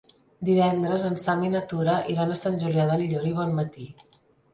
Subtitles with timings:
[0.47, 3.87] Dimecres en Sam i na Tura iran a Sant Julià del Llor i Bonmatí.